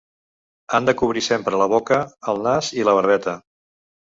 Han 0.77 0.87
de 0.89 0.95
cobrir 1.01 1.23
sempre 1.25 1.59
la 1.63 1.67
boca, 1.75 2.01
el 2.35 2.41
nas 2.49 2.71
i 2.79 2.89
la 2.89 2.97
barbeta. 3.03 3.37